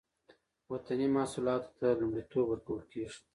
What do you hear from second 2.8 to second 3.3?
کیږي